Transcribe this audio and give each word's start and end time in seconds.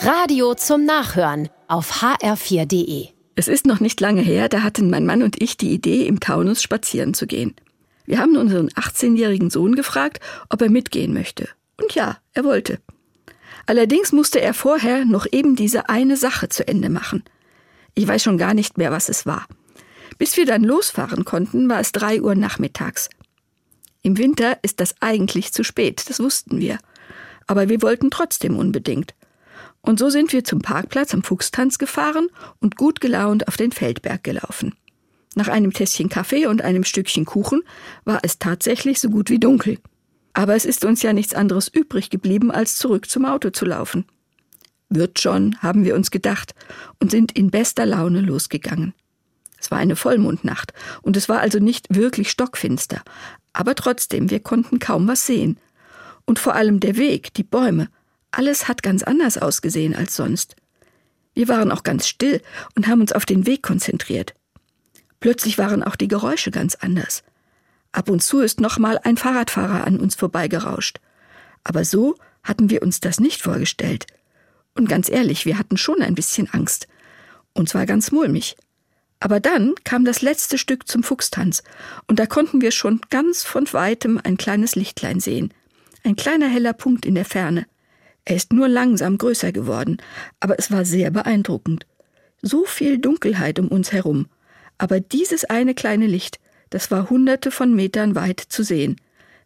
Radio 0.00 0.54
zum 0.54 0.84
Nachhören 0.84 1.48
auf 1.66 2.02
hr4.de. 2.02 3.08
Es 3.34 3.48
ist 3.48 3.66
noch 3.66 3.80
nicht 3.80 4.00
lange 4.00 4.22
her, 4.22 4.48
da 4.48 4.62
hatten 4.62 4.90
mein 4.90 5.04
Mann 5.04 5.24
und 5.24 5.42
ich 5.42 5.56
die 5.56 5.72
Idee, 5.72 6.06
im 6.06 6.20
Taunus 6.20 6.62
spazieren 6.62 7.14
zu 7.14 7.26
gehen. 7.26 7.56
Wir 8.06 8.20
haben 8.20 8.36
unseren 8.36 8.68
18-jährigen 8.68 9.50
Sohn 9.50 9.74
gefragt, 9.74 10.20
ob 10.50 10.62
er 10.62 10.70
mitgehen 10.70 11.12
möchte. 11.12 11.48
Und 11.82 11.96
ja, 11.96 12.18
er 12.32 12.44
wollte. 12.44 12.78
Allerdings 13.66 14.12
musste 14.12 14.40
er 14.40 14.54
vorher 14.54 15.04
noch 15.04 15.26
eben 15.32 15.56
diese 15.56 15.88
eine 15.88 16.16
Sache 16.16 16.48
zu 16.48 16.66
Ende 16.66 16.90
machen. 16.90 17.24
Ich 17.94 18.06
weiß 18.06 18.22
schon 18.22 18.38
gar 18.38 18.54
nicht 18.54 18.78
mehr, 18.78 18.92
was 18.92 19.08
es 19.08 19.26
war. 19.26 19.46
Bis 20.16 20.36
wir 20.36 20.46
dann 20.46 20.62
losfahren 20.62 21.24
konnten, 21.24 21.68
war 21.68 21.80
es 21.80 21.90
drei 21.90 22.22
Uhr 22.22 22.36
nachmittags. 22.36 23.08
Im 24.02 24.16
Winter 24.16 24.58
ist 24.62 24.78
das 24.78 24.94
eigentlich 25.00 25.52
zu 25.52 25.64
spät, 25.64 26.08
das 26.08 26.20
wussten 26.20 26.60
wir. 26.60 26.78
Aber 27.48 27.68
wir 27.68 27.82
wollten 27.82 28.10
trotzdem 28.12 28.56
unbedingt. 28.56 29.14
Und 29.80 29.98
so 29.98 30.10
sind 30.10 30.32
wir 30.32 30.44
zum 30.44 30.60
Parkplatz 30.60 31.14
am 31.14 31.22
Fuchstanz 31.22 31.78
gefahren 31.78 32.28
und 32.60 32.76
gut 32.76 33.00
gelaunt 33.00 33.48
auf 33.48 33.56
den 33.56 33.72
Feldberg 33.72 34.22
gelaufen. 34.24 34.74
Nach 35.34 35.48
einem 35.48 35.72
Tässchen 35.72 36.08
Kaffee 36.08 36.46
und 36.46 36.62
einem 36.62 36.84
Stückchen 36.84 37.24
Kuchen 37.24 37.62
war 38.04 38.20
es 38.22 38.38
tatsächlich 38.38 39.00
so 39.00 39.08
gut 39.08 39.30
wie 39.30 39.38
dunkel. 39.38 39.78
Aber 40.32 40.54
es 40.54 40.64
ist 40.64 40.84
uns 40.84 41.02
ja 41.02 41.12
nichts 41.12 41.34
anderes 41.34 41.68
übrig 41.68 42.10
geblieben, 42.10 42.50
als 42.50 42.76
zurück 42.76 43.08
zum 43.08 43.24
Auto 43.24 43.50
zu 43.50 43.64
laufen. 43.64 44.04
Wird 44.88 45.20
schon, 45.20 45.56
haben 45.60 45.84
wir 45.84 45.94
uns 45.94 46.10
gedacht 46.10 46.54
und 46.98 47.10
sind 47.10 47.32
in 47.32 47.50
bester 47.50 47.86
Laune 47.86 48.20
losgegangen. 48.20 48.94
Es 49.60 49.70
war 49.70 49.78
eine 49.78 49.96
Vollmondnacht 49.96 50.72
und 51.02 51.16
es 51.16 51.28
war 51.28 51.40
also 51.40 51.58
nicht 51.58 51.94
wirklich 51.94 52.30
stockfinster, 52.30 53.02
aber 53.52 53.74
trotzdem, 53.74 54.30
wir 54.30 54.40
konnten 54.40 54.78
kaum 54.78 55.08
was 55.08 55.26
sehen. 55.26 55.58
Und 56.24 56.38
vor 56.38 56.54
allem 56.54 56.78
der 56.78 56.96
Weg, 56.96 57.34
die 57.34 57.42
Bäume, 57.42 57.88
alles 58.30 58.68
hat 58.68 58.82
ganz 58.82 59.02
anders 59.02 59.38
ausgesehen 59.38 59.94
als 59.94 60.14
sonst. 60.16 60.56
Wir 61.34 61.48
waren 61.48 61.70
auch 61.70 61.82
ganz 61.82 62.08
still 62.08 62.42
und 62.74 62.86
haben 62.86 63.00
uns 63.00 63.12
auf 63.12 63.26
den 63.26 63.46
Weg 63.46 63.62
konzentriert. 63.62 64.34
Plötzlich 65.20 65.58
waren 65.58 65.82
auch 65.82 65.96
die 65.96 66.08
Geräusche 66.08 66.50
ganz 66.50 66.74
anders. 66.74 67.22
Ab 67.92 68.08
und 68.08 68.22
zu 68.22 68.40
ist 68.40 68.60
noch 68.60 68.78
mal 68.78 68.98
ein 69.02 69.16
Fahrradfahrer 69.16 69.86
an 69.86 69.98
uns 69.98 70.14
vorbeigerauscht. 70.14 71.00
Aber 71.64 71.84
so 71.84 72.16
hatten 72.42 72.70
wir 72.70 72.82
uns 72.82 73.00
das 73.00 73.20
nicht 73.20 73.42
vorgestellt. 73.42 74.06
Und 74.74 74.88
ganz 74.88 75.08
ehrlich, 75.08 75.44
wir 75.46 75.58
hatten 75.58 75.76
schon 75.76 76.02
ein 76.02 76.14
bisschen 76.14 76.48
Angst. 76.50 76.86
Und 77.52 77.68
zwar 77.68 77.86
ganz 77.86 78.12
mulmig. 78.12 78.56
Aber 79.20 79.40
dann 79.40 79.74
kam 79.82 80.04
das 80.04 80.22
letzte 80.22 80.58
Stück 80.58 80.86
zum 80.86 81.02
Fuchstanz, 81.02 81.64
und 82.06 82.20
da 82.20 82.26
konnten 82.26 82.60
wir 82.60 82.70
schon 82.70 83.00
ganz 83.10 83.42
von 83.42 83.72
weitem 83.72 84.20
ein 84.22 84.36
kleines 84.36 84.76
Lichtlein 84.76 85.18
sehen. 85.18 85.52
Ein 86.04 86.14
kleiner 86.14 86.48
heller 86.48 86.72
Punkt 86.72 87.04
in 87.04 87.16
der 87.16 87.24
Ferne. 87.24 87.66
Er 88.28 88.36
ist 88.36 88.52
nur 88.52 88.68
langsam 88.68 89.16
größer 89.16 89.52
geworden, 89.52 89.96
aber 90.38 90.58
es 90.58 90.70
war 90.70 90.84
sehr 90.84 91.10
beeindruckend. 91.10 91.86
So 92.42 92.66
viel 92.66 92.98
Dunkelheit 92.98 93.58
um 93.58 93.68
uns 93.68 93.90
herum. 93.90 94.26
Aber 94.76 95.00
dieses 95.00 95.46
eine 95.46 95.74
kleine 95.74 96.06
Licht, 96.06 96.38
das 96.68 96.90
war 96.90 97.08
hunderte 97.08 97.50
von 97.50 97.74
Metern 97.74 98.14
weit 98.16 98.38
zu 98.38 98.62
sehen. 98.62 99.00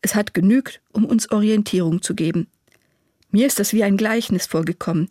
Es 0.00 0.14
hat 0.14 0.32
genügt, 0.32 0.80
um 0.92 1.06
uns 1.06 1.32
Orientierung 1.32 2.02
zu 2.02 2.14
geben. 2.14 2.46
Mir 3.32 3.48
ist 3.48 3.58
das 3.58 3.72
wie 3.72 3.82
ein 3.82 3.96
Gleichnis 3.96 4.46
vorgekommen. 4.46 5.08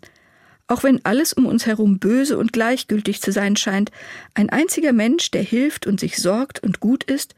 Auch 0.68 0.84
wenn 0.84 1.04
alles 1.04 1.34
um 1.34 1.46
uns 1.46 1.66
herum 1.66 2.00
böse 2.00 2.38
und 2.38 2.54
gleichgültig 2.54 3.22
zu 3.22 3.34
sein 3.34 3.58
scheint, 3.58 3.92
ein 4.34 4.50
einziger 4.50 4.94
Mensch, 4.94 5.30
der 5.32 5.44
hilft 5.44 5.88
und 5.88 6.00
sich 6.00 6.20
sorgt 6.20 6.64
und 6.64 6.80
gut 6.80 7.04
ist, 7.04 7.36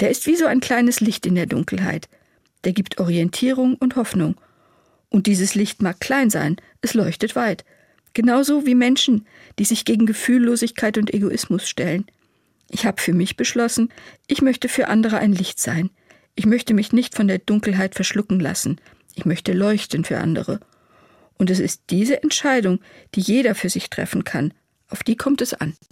der 0.00 0.10
ist 0.10 0.26
wie 0.26 0.34
so 0.34 0.46
ein 0.46 0.58
kleines 0.58 0.98
Licht 0.98 1.24
in 1.24 1.36
der 1.36 1.46
Dunkelheit. 1.46 2.08
Der 2.64 2.72
gibt 2.72 2.98
Orientierung 2.98 3.76
und 3.76 3.94
Hoffnung. 3.94 4.34
Und 5.10 5.26
dieses 5.26 5.54
Licht 5.54 5.82
mag 5.82 6.00
klein 6.00 6.30
sein, 6.30 6.56
es 6.80 6.94
leuchtet 6.94 7.34
weit. 7.36 7.64
Genauso 8.14 8.66
wie 8.66 8.74
Menschen, 8.74 9.26
die 9.58 9.64
sich 9.64 9.84
gegen 9.84 10.06
Gefühllosigkeit 10.06 10.98
und 10.98 11.12
Egoismus 11.12 11.68
stellen. 11.68 12.06
Ich 12.70 12.84
habe 12.84 13.00
für 13.00 13.12
mich 13.12 13.36
beschlossen, 13.36 13.90
ich 14.26 14.42
möchte 14.42 14.68
für 14.68 14.88
andere 14.88 15.18
ein 15.18 15.32
Licht 15.32 15.60
sein. 15.60 15.90
Ich 16.34 16.46
möchte 16.46 16.74
mich 16.74 16.92
nicht 16.92 17.14
von 17.14 17.28
der 17.28 17.38
Dunkelheit 17.38 17.94
verschlucken 17.94 18.40
lassen. 18.40 18.80
Ich 19.14 19.24
möchte 19.24 19.52
leuchten 19.52 20.04
für 20.04 20.18
andere. 20.18 20.60
Und 21.38 21.50
es 21.50 21.60
ist 21.60 21.82
diese 21.90 22.22
Entscheidung, 22.22 22.80
die 23.14 23.20
jeder 23.20 23.54
für 23.54 23.70
sich 23.70 23.90
treffen 23.90 24.24
kann. 24.24 24.52
Auf 24.88 25.02
die 25.02 25.16
kommt 25.16 25.40
es 25.40 25.54
an. 25.54 25.76